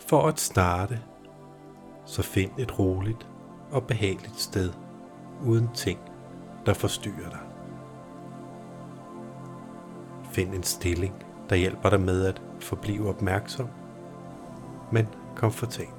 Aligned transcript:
For 0.00 0.28
at 0.28 0.40
starte, 0.40 1.00
så 2.04 2.22
find 2.22 2.50
et 2.58 2.78
roligt 2.78 3.26
og 3.70 3.86
behageligt 3.86 4.40
sted 4.40 4.72
uden 5.46 5.68
ting, 5.74 5.98
der 6.66 6.74
forstyrrer 6.74 7.30
dig. 7.30 7.40
Find 10.32 10.54
en 10.54 10.62
stilling, 10.62 11.14
der 11.50 11.56
hjælper 11.56 11.90
dig 11.90 12.00
med 12.00 12.24
at 12.24 12.42
forblive 12.60 13.08
opmærksom, 13.08 13.68
men 14.92 15.06
komfortabel. 15.36 15.94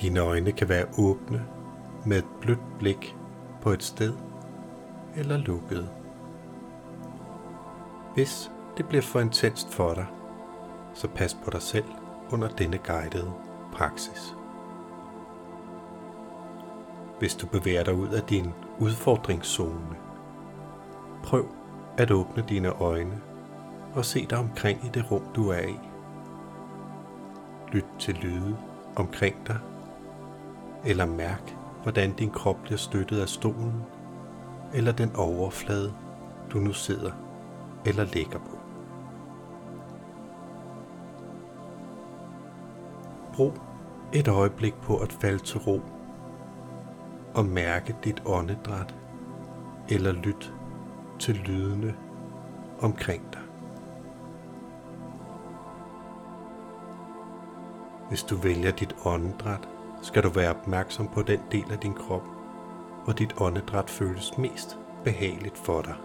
Dine 0.00 0.20
øjne 0.20 0.52
kan 0.52 0.68
være 0.68 0.86
åbne 0.98 1.46
med 2.06 2.18
et 2.18 2.26
blødt 2.40 2.78
blik 2.78 3.16
på 3.62 3.70
et 3.70 3.82
sted 3.82 4.14
eller 5.16 5.36
lukkede. 5.36 5.88
Hvis 8.14 8.50
det 8.76 8.88
bliver 8.88 9.02
for 9.02 9.20
intenst 9.20 9.72
for 9.72 9.94
dig, 9.94 10.06
så 10.94 11.08
pas 11.08 11.34
på 11.44 11.50
dig 11.50 11.62
selv 11.62 11.84
under 12.30 12.48
denne 12.48 12.78
guidede 12.78 13.32
praksis. 13.72 14.34
Hvis 17.18 17.34
du 17.34 17.46
bevæger 17.46 17.84
dig 17.84 17.94
ud 17.94 18.08
af 18.08 18.22
din 18.22 18.52
udfordringszone, 18.78 19.96
prøv 21.24 21.46
at 21.98 22.10
åbne 22.10 22.44
dine 22.48 22.68
øjne 22.68 23.20
og 23.94 24.04
se 24.04 24.26
dig 24.26 24.38
omkring 24.38 24.84
i 24.84 24.88
det 24.88 25.10
rum, 25.10 25.22
du 25.34 25.48
er 25.48 25.60
i. 25.60 25.78
Lyt 27.72 27.86
til 27.98 28.14
lyde 28.14 28.56
omkring 28.96 29.46
dig, 29.46 29.58
eller 30.84 31.06
mærk, 31.06 31.56
hvordan 31.82 32.12
din 32.12 32.30
krop 32.30 32.56
bliver 32.62 32.78
støttet 32.78 33.20
af 33.20 33.28
stolen 33.28 33.84
eller 34.74 34.92
den 34.92 35.16
overflade, 35.16 35.92
du 36.52 36.58
nu 36.58 36.72
sidder 36.72 37.12
eller 37.86 38.04
ligger 38.04 38.38
på. 38.38 38.59
Brug 43.40 43.54
et 44.12 44.28
øjeblik 44.28 44.74
på 44.74 44.96
at 44.96 45.12
falde 45.12 45.38
til 45.38 45.60
ro 45.60 45.80
og 47.34 47.44
mærke 47.44 47.96
dit 48.04 48.22
åndedræt 48.26 48.94
eller 49.88 50.12
lyt 50.12 50.54
til 51.18 51.34
lydene 51.34 51.94
omkring 52.80 53.22
dig. 53.32 53.40
Hvis 58.08 58.22
du 58.22 58.36
vælger 58.36 58.70
dit 58.70 58.96
åndedræt, 59.04 59.68
skal 60.02 60.22
du 60.22 60.28
være 60.28 60.50
opmærksom 60.50 61.08
på 61.08 61.22
den 61.22 61.40
del 61.52 61.72
af 61.72 61.78
din 61.78 61.94
krop, 61.94 62.24
hvor 63.04 63.12
dit 63.12 63.34
åndedræt 63.40 63.90
føles 63.90 64.38
mest 64.38 64.78
behageligt 65.04 65.58
for 65.58 65.82
dig. 65.82 65.96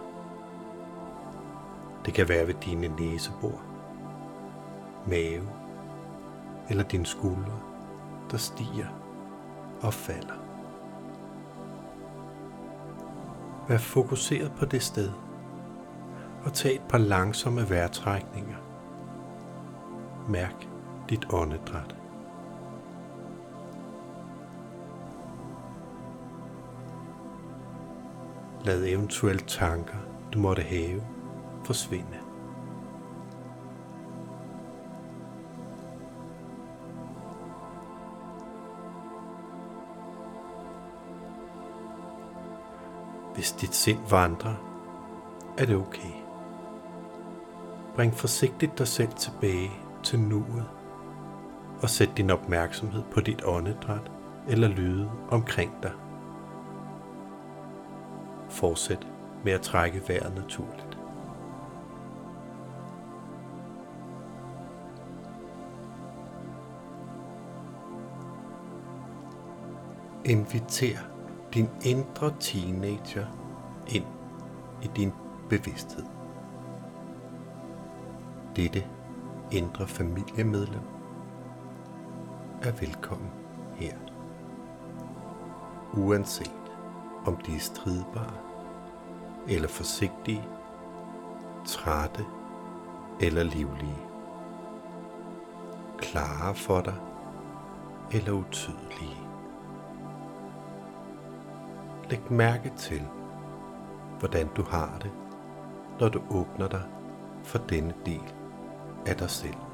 Det 2.06 2.14
kan 2.14 2.28
være 2.28 2.46
ved 2.46 2.54
dine 2.54 2.88
næsebor, 2.88 3.60
mave 5.06 5.65
eller 6.68 6.84
dine 6.84 7.06
skuldre, 7.06 7.60
der 8.30 8.36
stiger 8.36 8.86
og 9.82 9.94
falder. 9.94 10.34
Vær 13.68 13.78
fokuseret 13.78 14.52
på 14.58 14.64
det 14.64 14.82
sted 14.82 15.10
og 16.44 16.52
tag 16.52 16.74
et 16.74 16.82
par 16.88 16.98
langsomme 16.98 17.70
vejrtrækninger. 17.70 18.56
Mærk 20.28 20.68
dit 21.10 21.26
åndedræt. 21.32 21.96
Lad 28.64 28.84
eventuelle 28.86 29.42
tanker, 29.46 29.96
du 30.34 30.38
måtte 30.38 30.62
have, 30.62 31.02
forsvinde. 31.64 32.25
Hvis 43.36 43.52
dit 43.52 43.74
sind 43.74 43.98
vandrer, 44.10 44.54
er 45.58 45.66
det 45.66 45.76
okay. 45.76 46.12
Bring 47.94 48.14
forsigtigt 48.14 48.78
dig 48.78 48.88
selv 48.88 49.12
tilbage 49.12 49.70
til 50.02 50.20
nuet 50.20 50.68
og 51.82 51.90
sæt 51.90 52.10
din 52.16 52.30
opmærksomhed 52.30 53.02
på 53.12 53.20
dit 53.20 53.44
åndedræt 53.44 54.10
eller 54.48 54.68
lyde 54.68 55.10
omkring 55.30 55.72
dig. 55.82 55.92
Fortsæt 58.48 59.06
med 59.44 59.52
at 59.52 59.62
trække 59.62 60.02
vejret 60.08 60.34
naturligt. 60.34 60.98
Inviter 70.24 71.15
din 71.56 71.68
indre 71.84 72.34
teenager 72.40 73.26
ind 73.86 74.04
i 74.82 74.86
din 74.96 75.12
bevidsthed. 75.48 76.04
Dette 78.56 78.84
indre 79.50 79.86
familiemedlem 79.86 80.82
er 82.62 82.72
velkommen 82.72 83.30
her. 83.74 83.96
Uanset 85.94 86.72
om 87.26 87.36
de 87.36 87.54
er 87.54 87.60
stridbare 87.60 88.36
eller 89.48 89.68
forsigtige, 89.68 90.44
trætte 91.66 92.24
eller 93.20 93.42
livlige. 93.42 94.02
Klare 95.98 96.54
for 96.54 96.80
dig 96.80 96.96
eller 98.12 98.32
utydelige. 98.32 99.25
Læg 102.10 102.32
mærke 102.32 102.72
til, 102.76 103.02
hvordan 104.18 104.48
du 104.56 104.62
har 104.62 104.98
det, 105.02 105.10
når 106.00 106.08
du 106.08 106.20
åbner 106.30 106.68
dig 106.68 106.82
for 107.44 107.58
denne 107.58 107.94
del 108.06 108.34
af 109.06 109.16
dig 109.16 109.30
selv. 109.30 109.65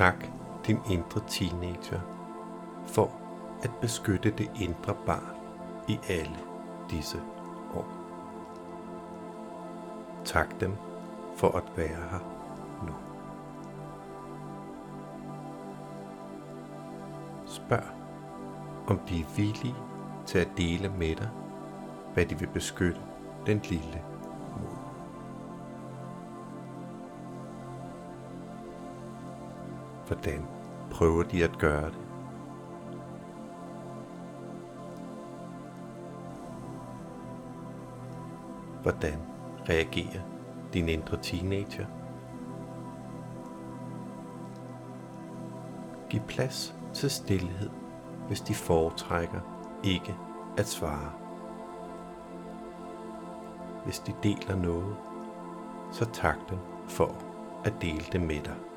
Tak, 0.00 0.24
din 0.66 0.78
indre 0.90 1.20
teenager, 1.28 2.00
for 2.86 3.10
at 3.62 3.70
beskytte 3.80 4.30
det 4.30 4.50
indre 4.60 4.96
barn 5.06 5.36
i 5.88 5.98
alle 6.08 6.38
disse 6.90 7.22
år. 7.74 7.86
Tak 10.24 10.60
dem 10.60 10.72
for 11.36 11.48
at 11.48 11.64
være 11.76 12.08
her 12.10 12.18
nu. 12.86 12.92
Spørg, 17.46 17.84
om 18.86 18.98
de 18.98 19.20
er 19.20 19.34
villige 19.36 19.76
til 20.26 20.38
at 20.38 20.48
dele 20.56 20.88
med 20.88 21.16
dig, 21.16 21.28
hvad 22.14 22.26
de 22.26 22.38
vil 22.38 22.48
beskytte 22.48 23.00
den 23.46 23.58
lille 23.58 24.09
Hvordan 30.10 30.46
prøver 30.90 31.22
de 31.22 31.44
at 31.44 31.58
gøre 31.58 31.90
det? 31.90 31.98
Hvordan 38.82 39.18
reagerer 39.68 40.22
din 40.72 40.88
indre 40.88 41.16
teenager? 41.22 41.86
Giv 46.08 46.20
plads 46.20 46.74
til 46.94 47.10
stillhed, 47.10 47.70
hvis 48.28 48.40
de 48.40 48.54
foretrækker 48.54 49.40
ikke 49.84 50.16
at 50.58 50.66
svare. 50.66 51.12
Hvis 53.84 53.98
de 53.98 54.12
deler 54.22 54.56
noget, 54.56 54.96
så 55.92 56.04
tak 56.12 56.36
dem 56.50 56.58
for 56.88 57.14
at 57.64 57.74
dele 57.82 58.04
det 58.12 58.20
med 58.20 58.40
dig. 58.40 58.69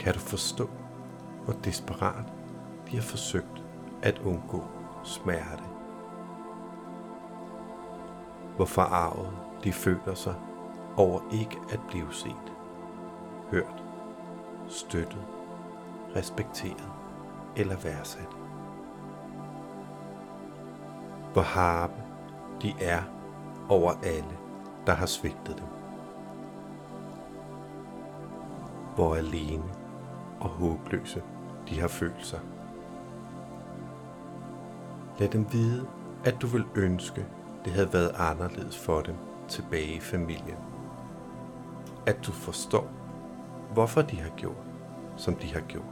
Kan 0.00 0.14
du 0.14 0.18
forstå, 0.18 0.70
hvor 1.44 1.54
desperat 1.54 2.24
de 2.90 2.96
har 2.96 3.02
forsøgt 3.02 3.64
at 4.02 4.18
undgå 4.18 4.64
smerte. 5.04 5.62
Hvor 8.56 8.64
forarvet 8.64 9.30
de 9.64 9.72
føler 9.72 10.14
sig 10.14 10.34
over 10.96 11.20
ikke 11.32 11.58
at 11.72 11.80
blive 11.88 12.12
set, 12.14 12.52
hørt, 13.50 13.84
støttet, 14.68 15.26
respekteret 16.16 16.92
eller 17.56 17.76
værdsat. 17.76 18.36
Hvor 21.32 21.42
harpe 21.42 22.02
de 22.62 22.74
er 22.80 23.02
over 23.68 23.92
alle, 24.02 24.38
der 24.86 24.92
har 24.92 25.06
svigtet 25.06 25.58
dem. 25.58 25.66
Hvor 28.94 29.14
alene 29.14 29.79
og 30.40 30.48
håbløse 30.48 31.22
de 31.68 31.80
har 31.80 31.88
følt 31.88 32.26
sig. 32.26 32.40
Lad 35.18 35.28
dem 35.28 35.52
vide, 35.52 35.86
at 36.24 36.42
du 36.42 36.46
vil 36.46 36.64
ønske, 36.74 37.26
det 37.64 37.72
havde 37.72 37.92
været 37.92 38.14
anderledes 38.18 38.78
for 38.78 39.00
dem 39.00 39.14
tilbage 39.48 39.94
i 39.96 40.00
familien. 40.00 40.56
At 42.06 42.26
du 42.26 42.32
forstår, 42.32 42.88
hvorfor 43.72 44.02
de 44.02 44.20
har 44.20 44.30
gjort, 44.36 44.66
som 45.16 45.34
de 45.34 45.52
har 45.52 45.60
gjort. 45.60 45.84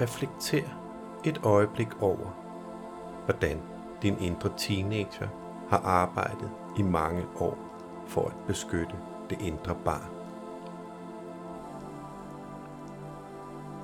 Reflekter 0.00 0.68
et 1.24 1.40
øjeblik 1.44 2.02
over, 2.02 2.36
hvordan 3.24 3.60
din 4.02 4.18
indre 4.18 4.50
teenager 4.56 5.28
har 5.70 5.78
arbejdet 5.78 6.50
i 6.78 6.82
mange 6.82 7.24
år 7.40 7.58
for 8.06 8.26
at 8.26 8.34
beskytte 8.46 8.94
det 9.30 9.40
indre 9.40 9.76
barn. 9.84 10.10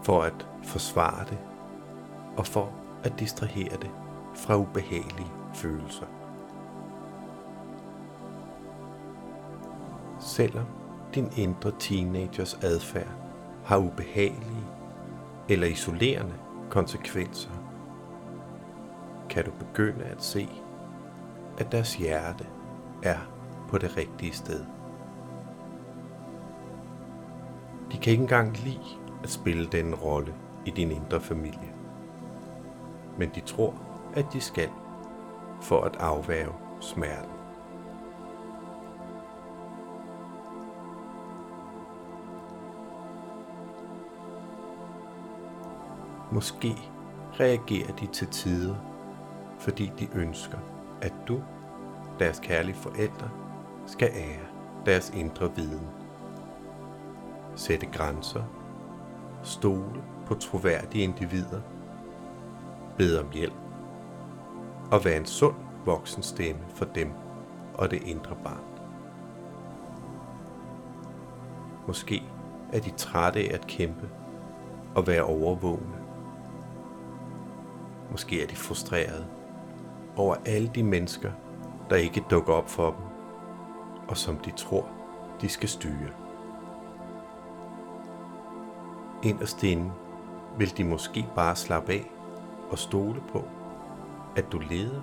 For 0.03 0.23
at 0.23 0.49
forsvare 0.63 1.25
det 1.25 1.39
og 2.37 2.47
for 2.47 2.73
at 3.05 3.19
distrahere 3.19 3.77
det 3.77 3.91
fra 4.35 4.57
ubehagelige 4.57 5.33
følelser. 5.55 6.07
Selvom 10.21 10.67
din 11.15 11.29
indre 11.37 11.73
teenagers 11.79 12.55
adfærd 12.55 13.13
har 13.65 13.79
ubehagelige 13.79 14.67
eller 15.49 15.67
isolerende 15.67 16.35
konsekvenser, 16.71 17.51
kan 19.31 19.45
du 19.45 19.51
begynde 19.51 20.05
at 20.05 20.23
se, 20.23 20.49
at 21.59 21.73
deres 21.73 21.95
hjerte 21.95 22.47
er 23.03 23.19
på 23.69 23.79
det 23.79 23.97
rigtige 23.97 24.33
sted. 24.33 24.65
De 27.93 27.99
kan 27.99 28.11
ikke 28.11 28.23
engang 28.23 28.57
lide 28.59 28.99
at 29.23 29.31
spille 29.31 29.67
den 29.67 29.95
rolle 29.95 30.35
i 30.67 30.71
din 30.71 30.91
indre 30.91 31.21
familie. 31.21 31.73
Men 33.19 33.31
de 33.35 33.41
tror, 33.41 33.75
at 34.15 34.27
de 34.33 34.41
skal 34.41 34.69
for 35.63 35.81
at 35.81 35.97
afværge 35.97 36.55
smerten. 36.81 37.31
Måske 46.33 46.77
reagerer 47.41 47.93
de 47.97 48.07
til 48.07 48.27
tider, 48.27 48.77
fordi 49.59 49.93
de 49.99 50.09
ønsker, 50.15 50.59
at 51.03 51.13
du, 51.29 51.41
deres 52.21 52.41
kærlige 52.41 52.75
forældre, 52.75 53.31
skal 53.87 54.11
ære 54.15 54.47
deres 54.87 55.13
indre 55.17 55.57
viden. 55.57 55.87
Sætte 57.57 57.87
grænser, 57.87 58.43
stole 59.43 60.03
på 60.27 60.35
troværdige 60.35 61.05
individer, 61.05 61.61
bede 62.99 63.21
om 63.21 63.27
hjælp 63.33 63.55
og 64.91 65.05
være 65.05 65.17
en 65.17 65.27
sund 65.27 65.57
voksen 65.85 66.23
stemme 66.23 66.63
for 66.75 66.85
dem 66.85 67.13
og 67.75 67.91
det 67.91 68.03
indre 68.03 68.37
barn. 68.45 68.65
Måske 71.87 72.23
er 72.73 72.81
de 72.81 72.91
trætte 72.91 73.41
af 73.41 73.55
at 73.55 73.67
kæmpe 73.67 74.09
og 74.95 75.07
være 75.07 75.23
overvågne 75.23 76.01
Måske 78.11 78.43
er 78.43 78.47
de 78.47 78.57
frustrerede 78.57 79.27
over 80.17 80.37
alle 80.45 80.71
de 80.75 80.83
mennesker, 80.83 81.33
der 81.91 81.97
ikke 81.97 82.25
dukker 82.31 82.53
op 82.53 82.71
for 82.71 82.91
dem, 82.91 83.05
og 84.09 84.17
som 84.17 84.37
de 84.37 84.51
tror, 84.51 84.87
de 85.41 85.49
skal 85.49 85.69
styre. 85.69 86.11
Inderst 89.23 89.63
inde 89.63 89.93
vil 90.59 90.77
de 90.77 90.85
måske 90.85 91.27
bare 91.35 91.57
slappe 91.57 91.93
af 91.93 92.11
og 92.71 92.79
stole 92.79 93.23
på, 93.33 93.45
at 94.37 94.53
du 94.53 94.59
leder 94.59 95.01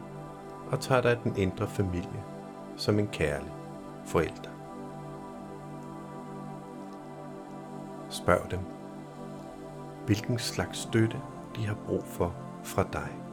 og 0.72 0.80
tager 0.80 1.02
dig 1.02 1.12
af 1.12 1.18
den 1.18 1.38
indre 1.38 1.68
familie 1.68 2.24
som 2.78 3.00
en 3.00 3.08
kærlig 3.08 3.52
forælder. 4.06 4.50
Spørg 8.10 8.52
dem, 8.52 8.60
hvilken 10.06 10.40
slags 10.40 10.80
støtte 10.80 11.22
de 11.56 11.68
har 11.68 11.76
brug 11.86 12.04
for 12.04 12.36
fra 12.64 12.86
dig. 12.94 13.27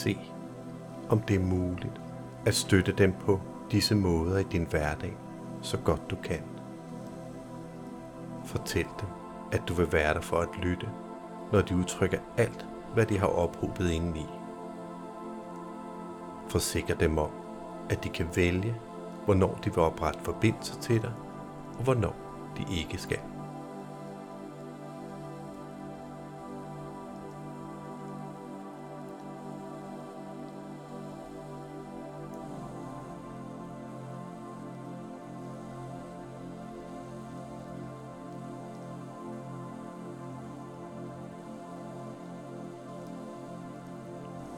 Se, 0.00 0.18
om 1.08 1.20
det 1.20 1.36
er 1.36 1.40
muligt 1.40 2.00
at 2.46 2.54
støtte 2.54 2.92
dem 2.92 3.12
på 3.12 3.40
disse 3.70 3.94
måder 3.94 4.38
i 4.38 4.42
din 4.42 4.66
hverdag, 4.70 5.16
så 5.62 5.78
godt 5.78 6.10
du 6.10 6.16
kan. 6.16 6.42
Fortæl 8.44 8.86
dem, 9.00 9.08
at 9.52 9.62
du 9.68 9.74
vil 9.74 9.92
være 9.92 10.14
der 10.14 10.20
for 10.20 10.36
at 10.36 10.48
lytte, 10.62 10.88
når 11.52 11.60
de 11.60 11.76
udtrykker 11.76 12.18
alt, 12.36 12.66
hvad 12.94 13.06
de 13.06 13.18
har 13.18 13.26
ophobet 13.26 13.90
indeni. 13.90 14.26
Forsikre 16.48 16.94
dem 16.94 17.18
om, 17.18 17.30
at 17.90 18.04
de 18.04 18.08
kan 18.08 18.26
vælge, 18.36 18.76
hvornår 19.24 19.58
de 19.64 19.74
vil 19.74 19.78
oprette 19.82 20.20
forbindelse 20.20 20.78
til 20.80 21.02
dig, 21.02 21.12
og 21.78 21.84
hvornår 21.84 22.14
de 22.56 22.76
ikke 22.76 22.98
skal. 22.98 23.20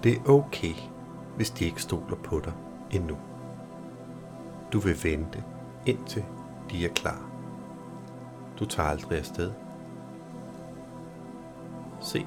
Det 0.03 0.17
er 0.17 0.29
okay 0.31 0.75
hvis 1.37 1.51
de 1.51 1.65
ikke 1.65 1.83
stoler 1.83 2.17
på 2.17 2.41
dig 2.41 2.53
endnu. 2.91 3.17
Du 4.73 4.79
vil 4.79 5.05
vente, 5.05 5.45
indtil 5.87 6.25
de 6.71 6.85
er 6.85 6.89
klar. 6.89 7.31
Du 8.59 8.65
tager 8.67 8.89
aldrig 8.89 9.19
afsted. 9.19 9.53
Se, 12.01 12.27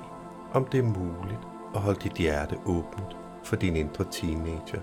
om 0.53 0.65
det 0.65 0.79
er 0.79 0.84
muligt 0.84 1.48
at 1.75 1.82
holde 1.82 2.00
dit 2.00 2.13
hjerte 2.13 2.58
åbent 2.65 3.17
for 3.44 3.55
din 3.55 3.75
indre 3.75 4.05
teenager, 4.12 4.82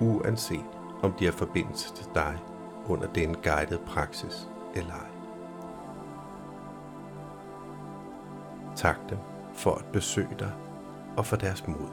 uanset 0.00 0.66
om 1.02 1.12
de 1.12 1.24
har 1.24 1.32
forbindelse 1.32 1.94
til 1.94 2.06
dig 2.14 2.38
under 2.86 3.06
den 3.12 3.34
guidede 3.34 3.80
praksis 3.86 4.48
eller 4.74 4.92
ej. 4.92 5.08
Tak 8.76 8.96
dem 9.10 9.18
for 9.54 9.74
at 9.74 9.84
besøge 9.92 10.36
dig 10.38 10.52
og 11.18 11.26
for 11.26 11.36
deres 11.36 11.66
mod. 11.66 11.88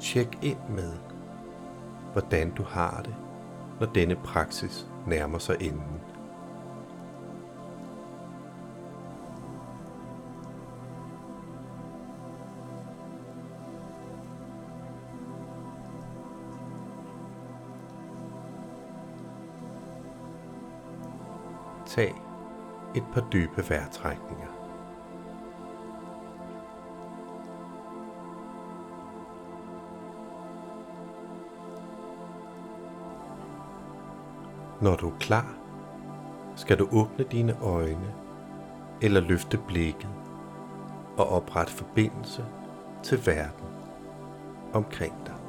Tjek 0.00 0.38
ind 0.42 0.58
med, 0.68 0.92
hvordan 2.12 2.50
du 2.50 2.62
har 2.62 3.02
det, 3.04 3.14
når 3.80 3.86
denne 3.86 4.16
praksis 4.16 4.86
nærmer 5.06 5.38
sig 5.38 5.56
enden. 5.60 6.00
Tag 21.90 22.22
et 22.94 23.04
par 23.12 23.20
dybe 23.32 23.70
vejrtrækninger. 23.70 24.46
Når 34.80 34.96
du 34.96 35.08
er 35.08 35.18
klar, 35.20 35.54
skal 36.56 36.78
du 36.78 36.88
åbne 36.92 37.24
dine 37.24 37.56
øjne 37.62 38.14
eller 39.02 39.20
løfte 39.20 39.58
blikket 39.58 40.10
og 41.18 41.28
oprette 41.28 41.72
forbindelse 41.72 42.44
til 43.02 43.26
verden 43.26 43.66
omkring 44.72 45.14
dig. 45.26 45.39